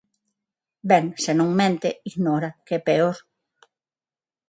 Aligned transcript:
Ben, 0.89 1.05
se 1.23 1.31
non 1.39 1.49
mente, 1.59 1.89
ignora, 2.11 2.49
que 2.65 2.73
é 2.79 2.85
peor. 2.87 3.15